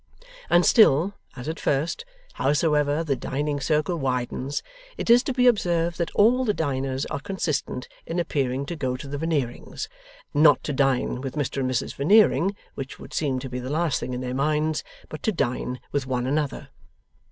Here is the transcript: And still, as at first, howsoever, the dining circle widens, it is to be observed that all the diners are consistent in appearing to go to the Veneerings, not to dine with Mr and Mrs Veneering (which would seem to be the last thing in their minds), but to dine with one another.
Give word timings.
And 0.49 0.65
still, 0.65 1.13
as 1.35 1.47
at 1.47 1.59
first, 1.59 2.05
howsoever, 2.33 3.03
the 3.03 3.15
dining 3.15 3.59
circle 3.59 3.97
widens, 3.99 4.63
it 4.97 5.11
is 5.11 5.21
to 5.21 5.31
be 5.31 5.45
observed 5.45 5.99
that 5.99 6.09
all 6.15 6.43
the 6.43 6.55
diners 6.55 7.05
are 7.11 7.19
consistent 7.19 7.87
in 8.07 8.17
appearing 8.17 8.65
to 8.65 8.75
go 8.75 8.97
to 8.97 9.07
the 9.07 9.19
Veneerings, 9.19 9.87
not 10.33 10.63
to 10.63 10.73
dine 10.73 11.21
with 11.21 11.35
Mr 11.35 11.57
and 11.59 11.69
Mrs 11.69 11.93
Veneering 11.93 12.55
(which 12.73 12.97
would 12.97 13.13
seem 13.13 13.37
to 13.41 13.47
be 13.47 13.59
the 13.59 13.69
last 13.69 13.99
thing 13.99 14.15
in 14.15 14.21
their 14.21 14.33
minds), 14.33 14.83
but 15.07 15.21
to 15.21 15.31
dine 15.31 15.79
with 15.91 16.07
one 16.07 16.25
another. 16.25 16.69